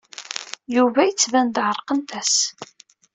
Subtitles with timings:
[0.75, 2.35] Yuba yettban-d ɛerqent-as.